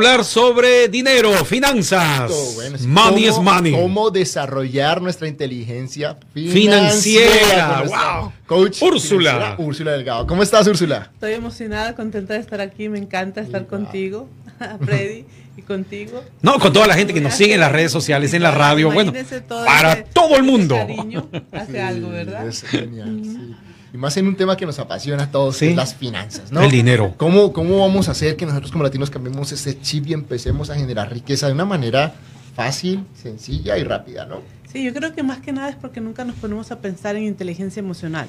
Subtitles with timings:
[0.00, 2.32] hablar sobre dinero, finanzas.
[2.86, 3.72] money is money.
[3.72, 7.82] Cómo desarrollar nuestra inteligencia financiera.
[7.82, 8.32] Wow.
[8.46, 9.56] Coach Úrsula.
[9.58, 10.26] Úrsula Delgado.
[10.26, 11.10] ¿Cómo estás, Úrsula?
[11.12, 12.88] Estoy emocionada, contenta de estar aquí.
[12.88, 14.26] Me encanta estar contigo,
[14.82, 15.26] Freddy,
[15.58, 16.24] y contigo.
[16.40, 18.90] No, con toda la gente que nos sigue en las redes sociales, en la radio.
[18.90, 19.12] Bueno,
[19.66, 20.76] para todo el mundo.
[20.76, 22.48] Cariño hace algo, ¿verdad?
[22.48, 23.20] Es genial.
[23.22, 23.54] sí
[23.92, 26.62] y más en un tema que nos apasiona a todos, las finanzas, ¿no?
[26.62, 27.14] El dinero.
[27.16, 30.76] ¿Cómo, ¿Cómo vamos a hacer que nosotros como latinos cambiemos ese chip y empecemos a
[30.76, 32.14] generar riqueza de una manera
[32.54, 34.42] fácil, sencilla y rápida, ¿no?
[34.72, 37.24] Sí, yo creo que más que nada es porque nunca nos ponemos a pensar en
[37.24, 38.28] inteligencia emocional.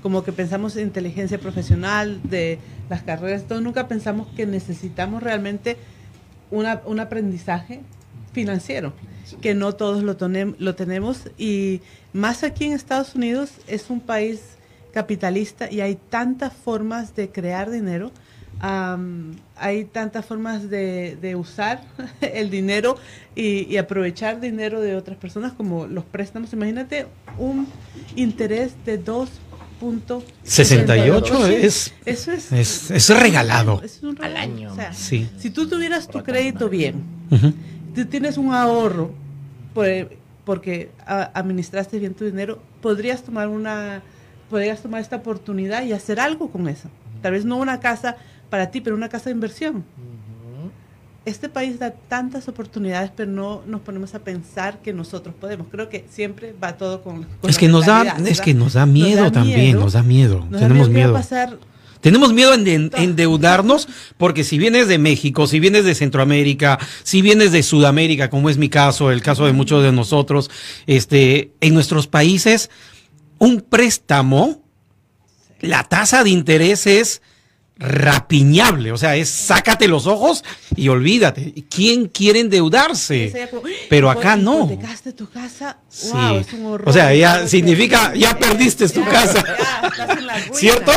[0.00, 2.58] Como que pensamos en inteligencia profesional, de
[2.88, 5.76] las carreras, todo, nunca pensamos que necesitamos realmente
[6.50, 7.82] una, un aprendizaje
[8.32, 8.94] financiero,
[9.42, 10.16] que no todos lo,
[10.58, 11.28] lo tenemos.
[11.36, 11.82] Y
[12.14, 14.40] más aquí en Estados Unidos es un país
[14.92, 18.12] capitalista y hay tantas formas de crear dinero,
[19.56, 21.82] hay tantas formas de, usar
[22.20, 22.96] el dinero
[23.34, 26.52] y, aprovechar dinero de otras personas como los préstamos.
[26.52, 27.66] Imagínate un
[28.14, 32.52] interés de 2.68 es, eso es,
[32.90, 33.82] es, regalado
[34.20, 34.76] al año.
[34.92, 37.02] Si tú tuvieras tu crédito bien,
[37.94, 39.12] tú tienes un ahorro
[40.44, 44.02] porque administraste bien tu dinero, podrías tomar una
[44.52, 46.90] podrías tomar esta oportunidad y hacer algo con eso.
[47.22, 48.16] Tal vez no una casa
[48.50, 49.82] para ti, pero una casa de inversión.
[51.24, 55.68] Este país da tantas oportunidades, pero no nos ponemos a pensar que nosotros podemos.
[55.70, 59.32] Creo que siempre va todo con, es que nos da es que nos da miedo
[59.32, 60.46] también, nos da miedo.
[60.50, 61.18] Tenemos miedo.
[62.02, 63.88] Tenemos miedo en endeudarnos
[64.18, 68.58] porque si vienes de México, si vienes de Centroamérica, si vienes de Sudamérica, como es
[68.58, 70.50] mi caso, el caso de muchos de nosotros,
[70.86, 72.68] este, en nuestros países
[73.42, 74.62] un préstamo,
[75.58, 77.22] la tasa de interés es
[77.76, 80.44] rapiñable, o sea, es sácate los ojos
[80.76, 81.52] y olvídate.
[81.68, 83.50] ¿Quién quiere endeudarse?
[83.90, 84.70] Pero acá no.
[85.16, 85.78] tu casa,
[86.84, 89.44] O sea, ya significa, ya perdiste tu casa.
[90.52, 90.92] ¿Cierto?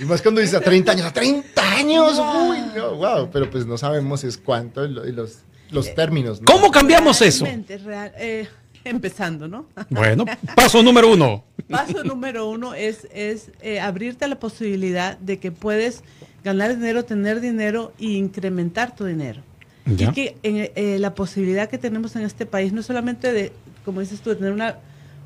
[0.00, 3.66] Y más cuando dice a 30 años, a 30 años, uy, no, wow, pero pues
[3.66, 5.38] no sabemos es cuánto y los,
[5.72, 6.40] los términos.
[6.44, 7.46] ¿Cómo cambiamos eso?
[7.48, 8.46] Eh,
[8.84, 9.66] empezando, ¿no?
[9.90, 11.44] Bueno, paso número uno.
[11.68, 16.02] Paso número uno es, es eh, abrirte a la posibilidad de que puedes
[16.44, 19.42] ganar dinero, tener dinero e incrementar tu dinero.
[19.86, 23.52] Y que eh, la posibilidad que tenemos en este país no es solamente de,
[23.84, 24.76] como dices tú, de tener una,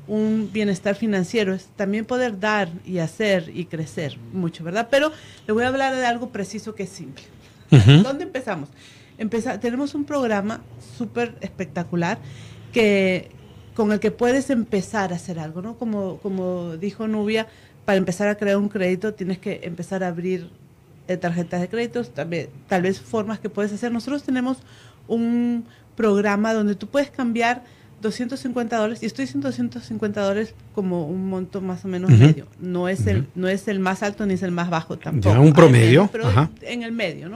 [0.07, 4.87] un bienestar financiero, es también poder dar y hacer y crecer mucho, ¿verdad?
[4.89, 5.11] Pero
[5.45, 7.23] le voy a hablar de algo preciso que es simple.
[7.69, 8.69] ¿Dónde empezamos?
[9.17, 10.61] Empeza tenemos un programa
[10.97, 12.17] súper espectacular
[12.71, 13.31] que
[13.77, 15.77] con el que puedes empezar a hacer algo, ¿no?
[15.77, 17.45] Como, como dijo Nubia,
[17.85, 20.49] para empezar a crear un crédito tienes que empezar a abrir
[21.07, 23.91] eh, tarjetas de créditos, también, tal vez formas que puedes hacer.
[23.91, 24.57] Nosotros tenemos
[25.07, 25.65] un
[25.95, 27.65] programa donde tú puedes cambiar
[28.01, 32.47] 250 dólares, y estoy diciendo 250 dólares como un monto más o menos medio.
[32.59, 35.35] No es, el, no es el más alto ni es el más bajo tampoco.
[35.35, 36.09] Ya, un promedio.
[36.11, 37.35] pero en el medio, ¿no?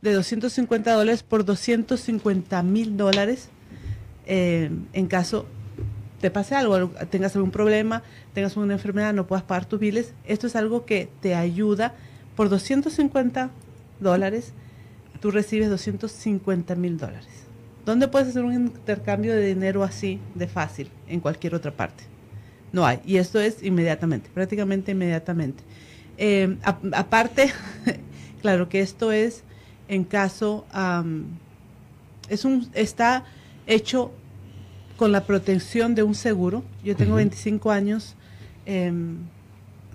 [0.00, 3.50] De 250 dólares por 250 mil dólares
[4.26, 5.44] eh, en caso
[6.24, 8.02] te pase algo, tengas algún problema,
[8.32, 11.92] tengas una enfermedad, no puedas pagar tus biles, esto es algo que te ayuda.
[12.34, 13.50] Por 250
[14.00, 14.54] dólares,
[15.20, 17.28] tú recibes 250 mil dólares.
[17.84, 22.04] ¿Dónde puedes hacer un intercambio de dinero así, de fácil, en cualquier otra parte?
[22.72, 23.00] No hay.
[23.04, 25.62] Y esto es inmediatamente, prácticamente inmediatamente.
[26.16, 27.52] Eh, aparte,
[28.40, 29.44] claro que esto es
[29.88, 30.64] en caso,
[32.30, 33.24] es un, está
[33.66, 34.10] hecho
[34.96, 36.62] con la protección de un seguro.
[36.84, 38.14] Yo tengo 25 años
[38.66, 39.16] em,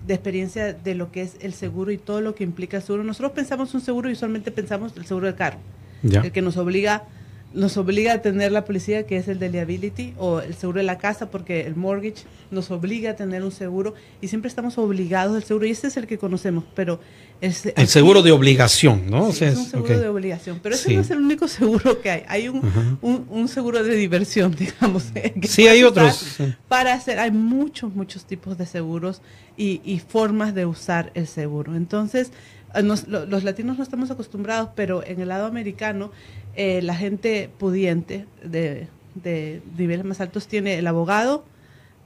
[0.06, 3.04] de experiencia de lo que es el seguro y todo lo que implica el seguro.
[3.04, 5.58] Nosotros pensamos un seguro y usualmente pensamos el seguro del carro,
[6.02, 7.04] el que nos obliga
[7.52, 10.84] nos obliga a tener la policía, que es el de liability, o el seguro de
[10.84, 15.34] la casa, porque el mortgage nos obliga a tener un seguro y siempre estamos obligados
[15.34, 17.00] al seguro, y ese es el que conocemos, pero...
[17.40, 19.30] el seguro de obligación, ¿no?
[19.30, 22.22] es un seguro de obligación, pero ese no es el único seguro que hay.
[22.28, 25.06] Hay un, un, seguro de diversión, digamos.
[25.42, 26.36] sí, hay otros.
[26.68, 29.22] Para hacer, hay muchos, muchos tipos de seguros
[29.56, 31.74] y, y formas de usar el seguro.
[31.74, 32.30] Entonces,
[32.74, 36.12] eh, los latinos no estamos acostumbrados, pero en el lado americano
[36.56, 41.44] eh, la gente pudiente de, de, niveles más altos tiene el abogado,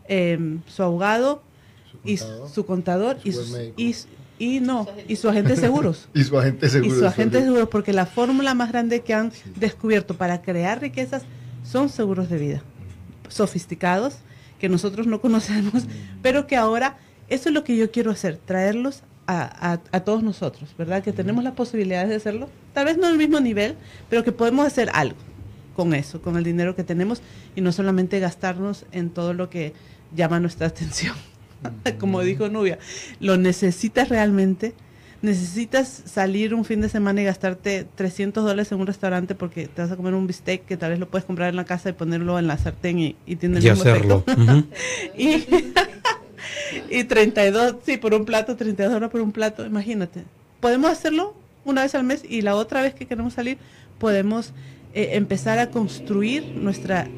[0.09, 1.43] em, su abogado
[2.05, 3.33] y su contador y,
[3.77, 3.95] y,
[4.39, 6.09] y, no, y su agente de seguros.
[6.15, 6.97] y su agente de seguros.
[6.97, 10.81] Y su agente de seguros, porque la fórmula más grande que han descubierto para crear
[10.81, 11.23] riquezas
[11.65, 12.63] son seguros de vida,
[13.29, 14.17] sofisticados,
[14.59, 16.21] que nosotros no conocemos, mm.
[16.23, 16.99] pero que ahora,
[17.29, 21.03] eso es lo que yo quiero hacer, traerlos a, a, todos nosotros, ¿verdad?
[21.03, 23.77] Que tenemos las posibilidades de hacerlo, tal vez no al mismo nivel,
[24.11, 25.17] pero que podemos hacer algo
[25.75, 27.23] con eso, con el dinero que tenemos
[27.57, 29.73] y no solamente gastarnos en todo lo que
[30.15, 31.15] llama nuestra atención.
[31.99, 32.79] Como dijo Nubia,
[33.21, 34.75] lo necesitas realmente.
[35.23, 39.81] Necesitas salir un fin de semana y gastarte 300 dólares en un restaurante porque te
[39.81, 41.93] vas a comer un bistec que tal vez lo puedes comprar en la casa y
[41.95, 44.23] ponerlo en la sartén y, y tiene el y hacerlo.
[45.17, 45.47] y,
[46.91, 50.25] y 32, sí, por un plato, 32 dólares por un plato, imagínate.
[50.61, 51.35] Podemos hacerlo
[51.65, 53.59] una vez al mes y la otra vez que queremos salir
[53.99, 54.53] podemos
[54.95, 57.09] eh, empezar a construir nuestra,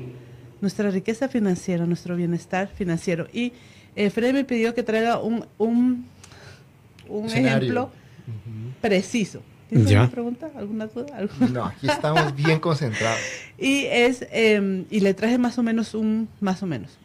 [0.61, 3.27] nuestra riqueza financiera, nuestro bienestar financiero.
[3.33, 3.53] Y
[3.97, 6.07] eh, Fred me pidió que traiga un, un,
[7.09, 7.91] un ejemplo
[8.81, 9.43] preciso.
[9.69, 10.51] ¿Tienes alguna pregunta?
[10.57, 11.27] ¿Alguna duda?
[11.53, 13.19] No, aquí estamos bien concentrados.
[13.59, 16.97] y es em, y le traje más o menos un más o menos.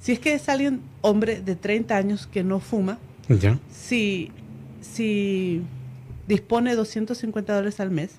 [0.00, 2.98] si es que es alguien hombre de 30 años que no fuma,
[3.28, 3.58] ya.
[3.70, 4.32] si
[4.80, 5.62] si
[6.26, 8.12] dispone 250 dólares al mes,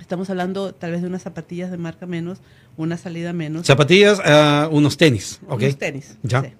[0.00, 2.38] Estamos hablando tal vez de unas zapatillas de marca menos,
[2.76, 3.66] una salida menos.
[3.66, 5.62] Zapatillas, uh, unos tenis, ¿ok?
[5.62, 6.16] Unos tenis.
[6.22, 6.52] Ya.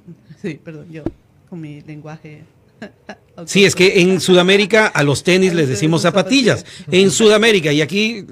[0.43, 0.59] Sí.
[0.63, 1.05] perdón, yo
[1.49, 2.43] con mi lenguaje.
[3.45, 6.65] Sí, es que en Sudamérica a los tenis les decimos zapatillas.
[6.91, 8.25] En Sudamérica, y aquí,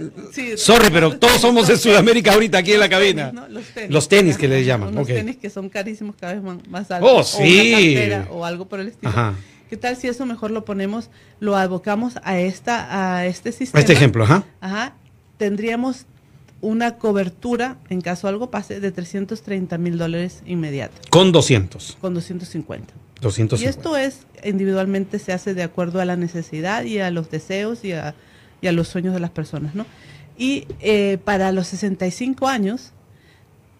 [0.56, 3.30] sorry, pero todos somos de Sudamérica ahorita aquí en la cabina.
[3.90, 4.94] Los tenis, que les llaman.
[4.94, 7.10] Los tenis que son carísimos cada vez más, altos.
[7.12, 7.98] Oh, sí.
[8.30, 9.10] O, o algo por el estilo.
[9.10, 9.34] Ajá.
[9.74, 11.10] ¿Qué tal si eso mejor lo ponemos,
[11.40, 13.80] lo abocamos a esta, a este sistema?
[13.80, 14.44] A este ejemplo, ajá.
[14.60, 14.94] Ajá
[15.36, 16.06] tendríamos
[16.60, 20.94] una cobertura, en caso algo pase, de 330 mil dólares inmediato.
[21.10, 21.98] Con 200.
[22.00, 22.94] Con 250.
[23.20, 23.64] 250.
[23.64, 27.84] Y esto es, individualmente se hace de acuerdo a la necesidad y a los deseos
[27.84, 28.14] y a,
[28.60, 29.86] y a los sueños de las personas, ¿no?
[30.38, 32.92] Y eh, para los 65 años,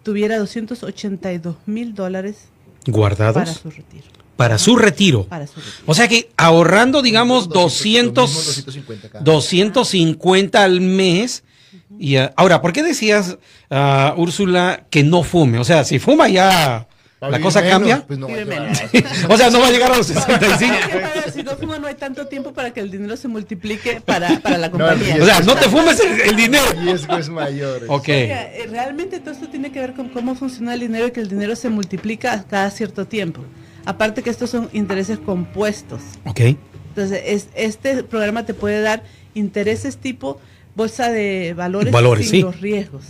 [0.03, 2.49] tuviera 282 mil dólares
[2.85, 4.05] guardados para su retiro.
[4.35, 5.23] Para su, retiro.
[5.25, 5.83] para su retiro.
[5.85, 8.33] O sea que ahorrando, digamos, 200,
[8.65, 11.43] 250, 250 al mes,
[11.99, 13.37] y, uh, ahora, ¿por qué decías,
[13.69, 15.59] uh, Úrsula, que no fume?
[15.59, 16.87] O sea, si fuma ya...
[17.21, 18.05] ¿La cosa cambia?
[18.05, 18.27] Pues no
[19.29, 20.75] o sea, no va a llegar a los 65.
[21.33, 24.59] si no fuma no hay tanto tiempo para que el dinero se multiplique para, para
[24.59, 25.17] la compañía.
[25.19, 26.65] o sea, no te fumes el, dinero.
[26.71, 27.85] El riesgo es mayor.
[27.87, 28.09] Ok.
[28.09, 31.29] Eh, realmente todo esto tiene que ver con cómo funciona el dinero y que el
[31.29, 33.41] dinero se multiplica cada cierto tiempo.
[33.85, 36.01] Aparte que estos son intereses compuestos.
[36.25, 36.41] Ok.
[36.89, 39.03] Entonces, es, este programa te puede dar
[39.33, 40.39] intereses tipo
[40.75, 41.93] bolsa de valores,
[42.27, 43.05] sin los riesgos.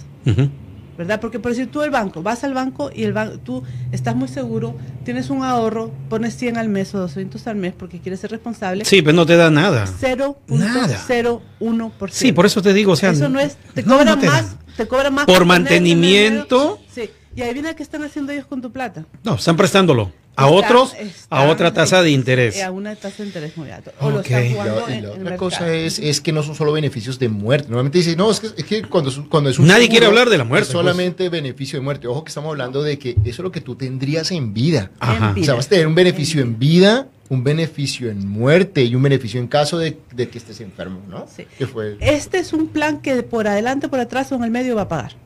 [0.97, 1.19] ¿Verdad?
[1.19, 4.29] Porque por decir tú el banco, vas al banco y el banco, tú estás muy
[4.29, 8.31] seguro, tienes un ahorro, pones 100 al mes o 200 al mes porque quieres ser
[8.31, 8.85] responsable.
[8.85, 9.85] Sí, pero no te da nada.
[9.85, 12.09] 0.01%.
[12.11, 15.09] Sí, por eso te digo, o sea, eso no es, te cobran más, te cobra
[15.09, 16.79] más por mantenimiento.
[16.89, 17.09] Sí.
[17.35, 19.05] Y adivina qué están haciendo ellos con tu plata.
[19.23, 20.93] No, están prestándolo a otros
[21.29, 22.61] a otra tasa de interés.
[22.61, 23.91] A una tasa de interés muy alta.
[23.99, 27.19] O lo están jugando y la, otra cosa es, es que no son solo beneficios
[27.19, 27.67] de muerte.
[27.69, 30.37] Normalmente dicen, no, es que, es que cuando, cuando es un Nadie quiere hablar de
[30.37, 30.63] la muerte.
[30.63, 30.81] Es pues.
[30.81, 32.07] solamente beneficio de muerte.
[32.07, 34.91] Ojo que estamos hablando de que eso es lo que tú tendrías en vida.
[34.99, 35.35] Ajá.
[35.39, 39.03] O sea, vas a tener un beneficio en vida, un beneficio en muerte y un
[39.03, 41.25] beneficio en caso de, de que estés enfermo, ¿no?
[41.33, 41.45] Sí.
[41.65, 41.97] Fue?
[41.99, 44.87] Este es un plan que por adelante, por atrás o en el medio va a
[44.87, 45.24] pagar.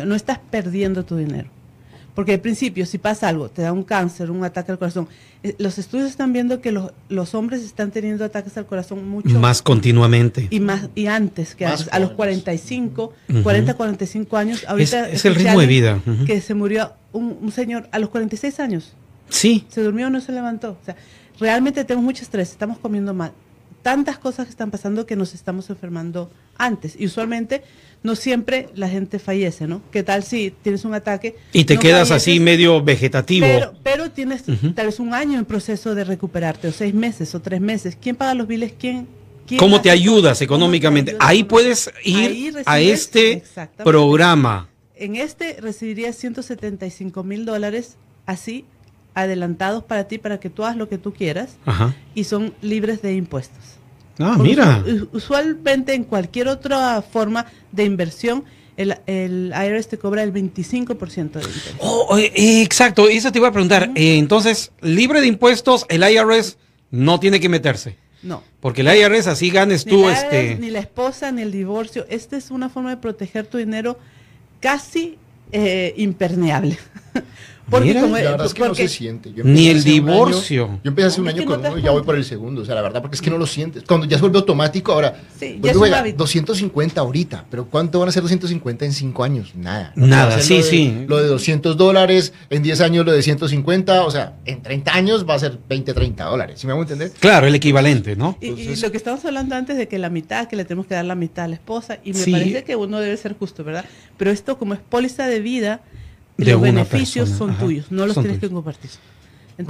[0.00, 1.48] Sea, no estás perdiendo tu dinero.
[2.14, 5.08] Porque al principio, si pasa algo, te da un cáncer, un ataque al corazón,
[5.42, 9.38] eh, los estudios están viendo que los, los hombres están teniendo ataques al corazón mucho
[9.38, 14.64] más continuamente y más y antes que a los 45, 40, 45 años.
[14.66, 16.00] Ahorita es, el ritmo de vida.
[16.26, 18.92] Que se murió un, un, señor a los 46 años.
[19.28, 19.64] Sí.
[19.68, 20.72] Se durmió, no se levantó.
[20.72, 20.96] O sea,
[21.38, 23.32] realmente tenemos mucho estrés, estamos comiendo mal.
[23.82, 26.94] Tantas cosas que están pasando que nos estamos enfermando antes.
[26.98, 27.62] Y usualmente
[28.02, 29.82] no siempre la gente fallece, ¿no?
[29.90, 31.36] ¿Qué tal si tienes un ataque?
[31.52, 33.46] Y te quedas así medio vegetativo.
[33.82, 34.44] Pero, tienes
[34.74, 37.96] tal vez un año en proceso de recuperarte, o seis meses, o tres meses.
[38.00, 38.72] ¿Quién paga los biles?
[38.78, 39.06] ¿Quién?
[39.58, 41.16] ¿Cómo te ayudas económicamente?
[41.18, 43.42] Ahí puedes ir a este
[43.82, 44.68] programa.
[44.94, 47.96] En este recibirías 175 mil dólares
[48.26, 48.64] así
[49.14, 51.56] adelantados para ti, para que tú hagas lo que tú quieras,
[52.14, 53.58] y son libres de impuestos.
[54.18, 54.84] Ah, mira.
[55.12, 58.44] Usualmente en cualquier otra forma de inversión,
[58.76, 61.74] el, el IRS te cobra el 25% de interés.
[61.78, 63.90] Oh, eh, exacto, eso te iba a preguntar.
[63.94, 66.58] Eh, entonces, libre de impuestos, el IRS
[66.90, 67.96] no tiene que meterse.
[68.22, 68.42] No.
[68.60, 72.50] Porque el IRS así ganes tú este ni la esposa ni el divorcio, esta es
[72.50, 73.98] una forma de proteger tu dinero
[74.60, 75.16] casi
[75.52, 76.78] eh, impermeable.
[77.70, 79.32] Porque la verdad es que no se siente.
[79.44, 80.80] Ni el divorcio.
[80.82, 82.62] yo empecé hace un año con uno y ya voy por el segundo.
[82.62, 83.84] O sea, la verdad, porque es que no lo sientes.
[83.86, 85.20] Cuando ya se vuelve automático, ahora.
[85.38, 87.46] Sí, pues ya 250 ahorita.
[87.50, 89.52] Pero ¿cuánto van a ser 250 en 5 años?
[89.54, 89.92] Nada.
[89.94, 91.04] Nada, sí, sí.
[91.06, 94.04] Lo de 200 dólares, en 10 años lo de 150.
[94.04, 96.60] O sea, en 30 años va a ser 20, 30 dólares.
[96.60, 97.12] ¿Sí me hago entender?
[97.20, 98.36] Claro, el equivalente, ¿no?
[98.40, 101.04] Y, lo que estamos hablando antes de que la mitad, que le tenemos que dar
[101.04, 101.98] la mitad a la esposa.
[102.02, 103.84] Y me parece que uno debe ser justo, ¿verdad?
[104.16, 105.82] Pero esto, como es póliza de vida
[106.44, 108.90] los beneficios son tuyos, no los tienes que compartir.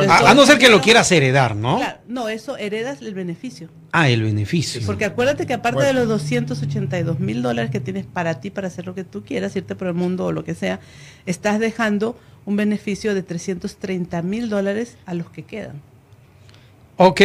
[0.09, 1.81] a, no ser que lo quieras heredar, ¿no?
[2.07, 3.69] no, eso heredas el beneficio.
[3.93, 4.83] Ah, el beneficio.
[4.87, 8.87] Porque acuérdate que aparte de los 282 mil dólares que tienes para ti, para hacer
[8.87, 10.81] lo que tú quieras, irte por el mundo o lo que sea,
[11.27, 15.81] estás dejando un beneficio de 330 mil dólares a los que quedan.
[16.97, 17.21] Ok.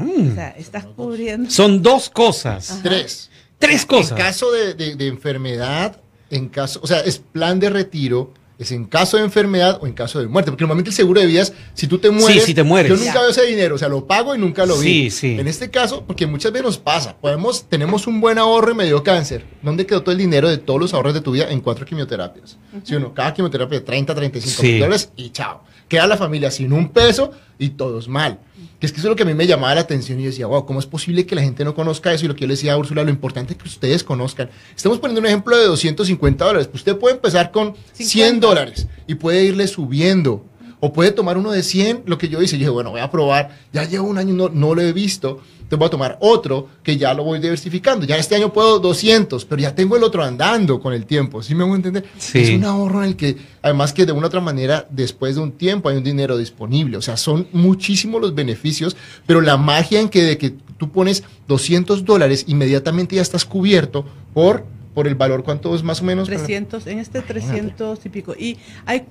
[0.00, 1.50] O sea, estás cubriendo.
[1.50, 2.80] Son dos cosas.
[2.82, 3.30] Tres.
[3.58, 4.12] Tres cosas.
[4.12, 8.86] En caso de, de enfermedad, en caso, o sea, es plan de retiro, es en
[8.86, 10.50] caso de enfermedad o en caso de muerte.
[10.50, 12.90] Porque normalmente el seguro de vías, si tú te mueres, si te mueres.
[12.90, 15.10] yo nunca veo ese dinero, o sea, lo pago y nunca lo vi.
[15.22, 19.02] En este caso, porque muchas veces nos pasa, podemos, tenemos un buen ahorro y medio
[19.04, 19.44] cáncer.
[19.62, 22.58] ¿Dónde quedó todo el dinero de todos los ahorros de tu vida en cuatro quimioterapias?
[22.82, 25.62] Si uno, cada quimioterapia de 30, 35 mil dólares y chao.
[25.88, 28.38] Queda la familia sin un peso y todos mal.
[28.78, 30.30] Que es que eso es lo que a mí me llamaba la atención y yo
[30.30, 32.24] decía, wow, ¿cómo es posible que la gente no conozca eso?
[32.24, 34.50] Y lo que yo le decía a Úrsula, lo importante es que ustedes conozcan.
[34.76, 36.70] Estamos poniendo un ejemplo de 250 dólares.
[36.72, 40.44] Usted puede empezar con 100 dólares y puede irle subiendo.
[40.80, 42.56] O puede tomar uno de 100, lo que yo hice.
[42.56, 43.58] Yo dije, bueno, voy a probar.
[43.72, 46.96] Ya llevo un año no, no lo he visto entonces voy a tomar otro que
[46.96, 48.06] ya lo voy diversificando.
[48.06, 51.42] Ya este año puedo 200, pero ya tengo el otro andando con el tiempo.
[51.42, 52.04] ¿Sí me voy a entender?
[52.32, 55.42] Es un ahorro en el que, además que de una u otra manera, después de
[55.42, 56.96] un tiempo hay un dinero disponible.
[56.96, 61.22] O sea, son muchísimos los beneficios, pero la magia en que de que tú pones
[61.48, 64.64] 200 dólares, inmediatamente ya estás cubierto por
[64.98, 66.26] por el valor, ¿cuánto es más o menos?
[66.26, 68.34] 300, en este 300 y pico.
[68.36, 69.04] Y hay,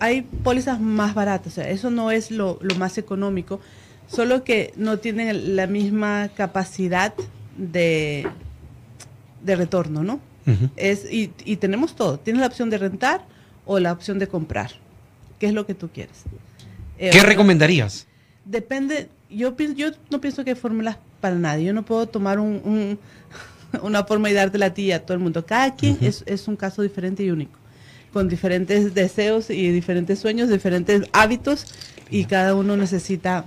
[0.00, 3.60] hay pólizas más baratas, o sea, eso no es lo, lo más económico,
[4.08, 7.14] solo que no tienen la misma capacidad
[7.56, 8.26] de,
[9.44, 10.18] de retorno, ¿no?
[10.74, 12.18] es, y, y, tenemos todo.
[12.18, 13.24] Tienes la opción de rentar
[13.64, 14.72] o la opción de comprar.
[15.38, 16.24] ¿Qué es lo que tú quieres?
[16.98, 18.08] Eh, ¿Qué recomendarías?
[18.44, 19.08] Depende.
[19.30, 21.66] Yo, yo no pienso que hay fórmulas para nadie.
[21.66, 22.98] Yo no puedo tomar un,
[23.82, 25.44] una forma y darte la tía a todo el mundo.
[25.46, 27.58] Cada quien es, es un caso diferente y único
[28.12, 31.66] con diferentes deseos y diferentes sueños, diferentes hábitos
[32.10, 33.44] y cada uno necesita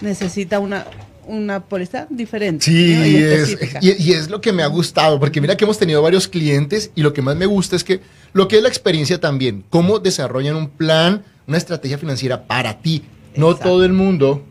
[0.00, 0.86] necesita una,
[1.26, 1.62] una
[2.10, 2.64] diferente.
[2.64, 6.02] Sí, y, es, y, es lo que me ha gustado, porque mira que hemos tenido
[6.02, 8.00] varios clientes y lo que más me gusta es que
[8.32, 13.02] lo que es la experiencia también, cómo desarrollan un plan, una estrategia financiera para ti.
[13.34, 14.44] No todo el mundo,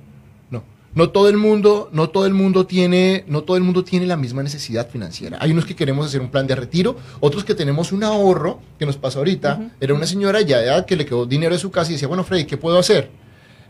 [0.94, 4.18] no, todo el mundo, no todo el mundo tiene, no todo el mundo tiene la
[4.18, 5.38] misma necesidad financiera.
[5.40, 8.86] Hay unos que queremos hacer un plan de retiro, otros que tenemos un ahorro, que
[8.86, 11.94] nos pasó ahorita, era una señora ya que le quedó dinero de su casa y
[11.94, 13.10] decía, bueno, Freddy, ¿qué puedo hacer?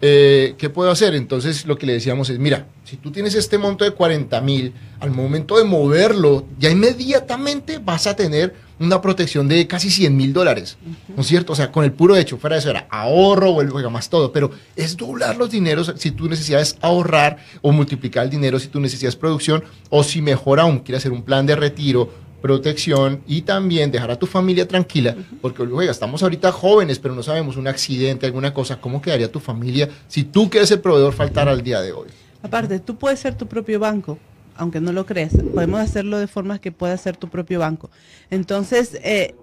[0.04, 1.14] Eh, ¿qué puedo hacer?
[1.14, 4.74] Entonces lo que le decíamos es, mira, si tú tienes este monto de 40 mil,
[5.00, 10.34] al momento de moverlo, ya inmediatamente vas a tener una protección de casi 100 mil
[10.34, 10.78] dólares,
[11.16, 11.54] ¿no es cierto?
[11.54, 14.52] O sea, con el puro hecho, fuera de eso era ahorro, vuelve más todo, pero
[14.76, 19.16] es doblar los dineros si tú necesitas ahorrar o multiplicar el dinero si tú necesitas
[19.16, 22.10] producción o si mejor aún quieres hacer un plan de retiro
[22.42, 27.24] protección y también dejar a tu familia tranquila, porque oiga, estamos ahorita jóvenes, pero no
[27.24, 31.14] sabemos un accidente, alguna cosa, ¿cómo quedaría tu familia si tú que eres el proveedor
[31.14, 32.08] faltar al día de hoy?
[32.44, 34.18] Aparte, tú puedes ser tu propio banco,
[34.56, 37.90] aunque no lo creas, podemos hacerlo de forma que pueda ser tu propio banco.
[38.30, 39.36] Entonces, eh,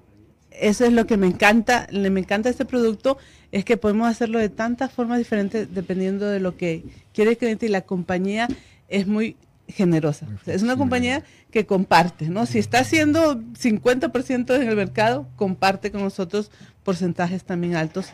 [0.51, 3.19] eso es lo que me encanta, me encanta este producto,
[3.53, 6.85] es que podemos hacerlo de tantas formas diferentes dependiendo de lo que
[7.15, 8.49] quiere el cliente y la compañía
[8.89, 9.37] es muy
[9.69, 10.27] generosa.
[10.47, 12.47] es una compañía que comparte, ¿no?
[12.47, 16.51] Si está haciendo 50% en el mercado, comparte con nosotros
[16.83, 18.07] porcentajes también altos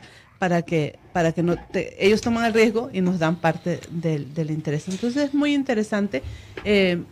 [0.45, 1.57] para que para que no
[1.99, 4.89] ellos toman el riesgo y nos dan parte del, del interés.
[4.89, 6.23] Entonces es muy interesante.
[6.65, 7.03] Eh,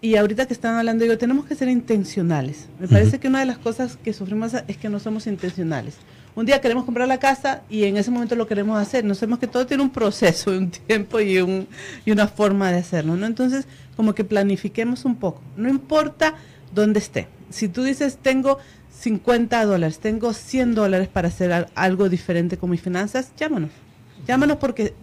[0.00, 2.68] y ahorita que están hablando, digo, tenemos que ser intencionales.
[2.78, 5.96] Me parece que una de las cosas que sufrimos es que no somos intencionales
[6.34, 9.04] un día queremos comprar la casa y en ese momento lo queremos hacer.
[9.04, 11.68] Nos sabemos que todo tiene un proceso, un tiempo y, un,
[12.06, 13.26] y una forma de hacerlo, ¿no?
[13.26, 13.66] Entonces,
[13.96, 15.42] como que planifiquemos un poco.
[15.56, 16.34] No importa
[16.74, 17.28] dónde esté.
[17.50, 18.58] Si tú dices, tengo
[18.98, 23.70] 50 dólares, tengo 100 dólares para hacer algo diferente con mis finanzas, llámanos.
[24.26, 24.94] Llámanos porque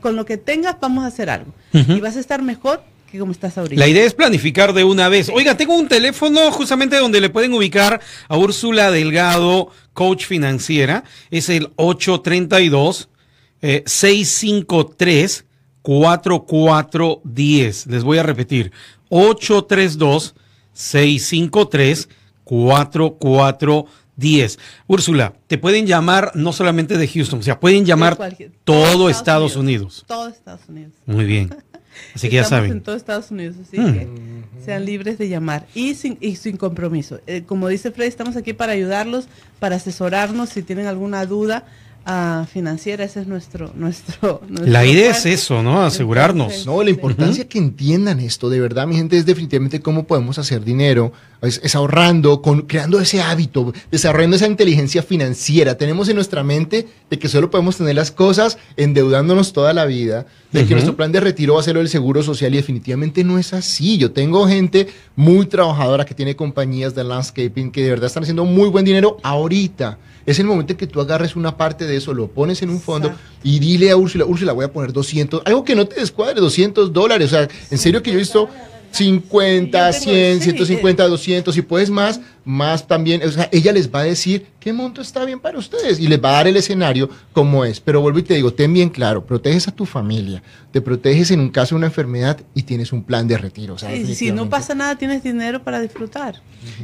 [0.00, 1.52] con lo que tengas vamos a hacer algo.
[1.72, 3.80] Y vas a estar mejor que como estás ahorita.
[3.80, 5.30] La idea es planificar de una vez.
[5.30, 11.04] Oiga, tengo un teléfono justamente donde le pueden ubicar a Úrsula Delgado, coach financiera.
[11.30, 13.08] Es el 832
[13.62, 15.46] 653
[15.80, 17.86] 4410.
[17.86, 18.72] Les voy a repetir.
[19.08, 20.34] 832
[20.74, 22.18] 653 4410
[24.18, 24.58] 10.
[24.88, 28.18] Úrsula, te pueden llamar no solamente de Houston, o sea, pueden llamar
[28.64, 30.04] todo, Estados, Unidos.
[30.06, 30.92] Todo Estados Unidos.
[31.06, 31.54] Muy bien.
[32.14, 32.70] Así que ya saben.
[32.72, 33.92] En todo Estados Unidos, así hmm.
[33.92, 34.08] que
[34.64, 37.18] sean libres de llamar y sin, y sin compromiso.
[37.26, 39.26] Eh, como dice Fred, estamos aquí para ayudarlos,
[39.58, 41.64] para asesorarnos si tienen alguna duda
[42.50, 45.82] financiera, ese es nuestro, nuestro, La idea es eso, ¿no?
[45.82, 46.64] Asegurarnos.
[46.64, 50.64] No, la importancia que entiendan esto, de verdad, mi gente, es definitivamente cómo podemos hacer
[50.64, 55.76] dinero, es, ahorrando, con, creando ese hábito, desarrollando esa inteligencia financiera.
[55.76, 60.26] Tenemos en nuestra mente de que solo podemos tener las cosas endeudándonos toda la vida,
[60.52, 63.38] de que nuestro plan de retiro va a ser el seguro social y definitivamente no
[63.38, 63.98] es así.
[63.98, 68.44] Yo tengo gente muy trabajadora que tiene compañías de landscaping que de verdad están haciendo
[68.44, 72.12] muy buen dinero ahorita es el momento en que tú agarres una parte de eso,
[72.12, 73.10] lo pones en un fondo
[73.42, 76.92] y dile a Úrsula, Úrsula, voy a poner 200, algo que no te descuadre, 200
[76.92, 77.28] dólares.
[77.28, 78.46] O sea, en serio que yo he visto
[78.90, 84.04] 50, 100, 150, 200, si puedes más, más también, o sea, ella les va a
[84.04, 87.66] decir qué monto está bien para ustedes y les va a dar el escenario como
[87.66, 87.78] es.
[87.78, 91.40] Pero vuelvo y te digo, ten bien claro, proteges a tu familia, te proteges en
[91.40, 93.74] un caso de una enfermedad y tienes un plan de retiro.
[93.74, 96.40] O si no pasa nada, tienes dinero para disfrutar.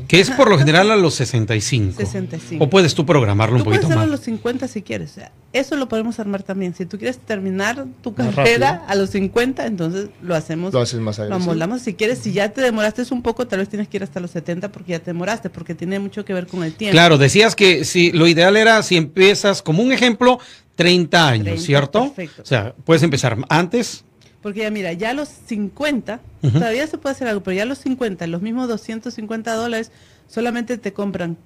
[0.06, 1.97] Que es por lo general a los 65.
[1.97, 2.62] 65.
[2.62, 3.97] O puedes tú programarlo un poquito más.
[3.97, 5.18] a los 50 si quieres.
[5.54, 6.75] eso lo podemos armar también.
[6.75, 10.75] Si tú quieres terminar tu carrera a los 50, entonces lo hacemos.
[10.75, 11.80] Lo haces más Lo amoldamos.
[11.80, 14.30] Si quieres, si ya te demoraste un poco, tal vez tienes que ir hasta los
[14.30, 16.92] 70 porque ya te demoraste porque tiene mucho que ver con el tiempo.
[16.92, 20.38] Claro, decías que si lo ideal era si empiezas, como un ejemplo,
[20.76, 22.12] 30 años, ¿cierto?
[22.12, 22.42] Perfecto.
[22.42, 24.04] O sea, puedes empezar antes.
[24.42, 27.66] Porque ya mira, ya a los 50, todavía se puede hacer algo, pero ya a
[27.66, 29.90] los 50, los mismos 250 dólares,
[30.28, 31.38] solamente te compran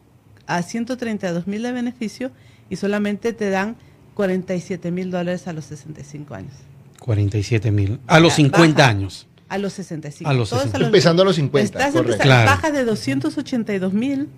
[0.46, 2.32] a 132 mil de beneficio
[2.70, 3.76] y solamente te dan
[4.14, 6.54] 47 mil dólares a los 65 años.
[6.98, 8.00] 47 mil.
[8.08, 9.28] A los 50 años.
[9.48, 10.28] A los 65.
[10.28, 11.92] A los Empezando a los 50.
[11.92, 12.28] correcto.
[12.28, 14.28] Baja de 282 mil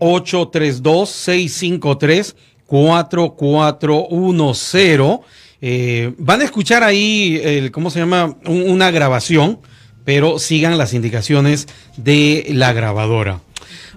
[2.68, 5.20] 832-653-4410.
[5.60, 8.36] Eh, van a escuchar ahí, el, ¿cómo se llama?
[8.46, 9.60] una grabación,
[10.04, 13.40] pero sigan las indicaciones de la grabadora.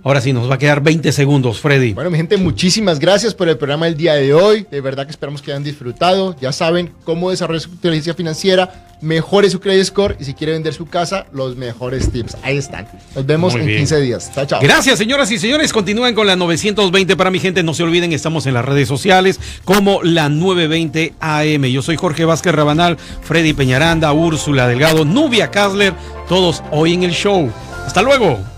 [0.03, 1.93] Ahora sí, nos va a quedar 20 segundos, Freddy.
[1.93, 4.65] Bueno, mi gente, muchísimas gracias por el programa del día de hoy.
[4.71, 6.35] De verdad que esperamos que hayan disfrutado.
[6.41, 10.73] Ya saben cómo desarrollar su inteligencia financiera, mejore su credit score y si quiere vender
[10.73, 12.35] su casa, los mejores tips.
[12.41, 12.87] Ahí están.
[13.15, 14.31] Nos vemos en 15 días.
[14.33, 14.59] Chao, chao.
[14.61, 15.71] Gracias, señoras y señores.
[15.71, 17.61] Continúen con la 920 para mi gente.
[17.61, 21.65] No se olviden, estamos en las redes sociales como la 920 AM.
[21.65, 25.93] Yo soy Jorge Vázquez Rabanal, Freddy Peñaranda, Úrsula Delgado, Nubia Kasler,
[26.27, 27.51] todos hoy en el show.
[27.85, 28.50] Hasta luego.